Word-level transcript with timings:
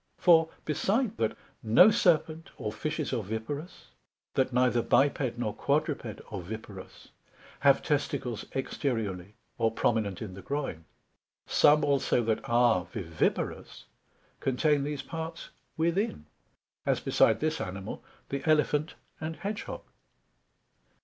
For 0.17 0.49
beside 0.65 1.15
that, 1.17 1.37
no 1.61 1.91
Serpent, 1.91 2.49
or 2.57 2.71
Fishes 2.71 3.13
oviparous, 3.13 3.89
that 4.33 4.51
neither 4.51 4.81
biped 4.81 5.37
nor 5.37 5.53
quadruped 5.53 6.21
oviparous 6.33 7.09
have 7.59 7.83
testicles 7.83 8.43
exteriourly, 8.55 9.33
or 9.59 9.69
prominent 9.69 10.19
in 10.19 10.33
the 10.33 10.41
groin; 10.41 10.85
some 11.45 11.83
also 11.85 12.23
that 12.23 12.41
are 12.49 12.85
viviparous 12.85 13.85
contain 14.39 14.83
these 14.83 15.03
parts 15.03 15.49
within, 15.77 16.25
as 16.83 16.99
beside 16.99 17.39
this 17.39 17.61
Animal, 17.61 18.03
the 18.29 18.41
Elephant 18.49 18.95
and 19.19 19.35
Hedg 19.41 19.65
hog. 19.65 19.83